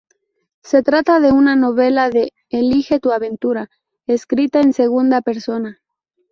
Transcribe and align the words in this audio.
Se 0.63 0.81
trata 0.81 1.19
de 1.19 1.31
una 1.31 1.55
novela 1.55 2.09
de 2.09 2.33
"elige 2.49 2.99
tu 2.99 3.11
aventura", 3.11 3.69
escrita 4.07 4.59
en 4.59 4.73
segunda 4.73 5.21
persona. 5.21 5.79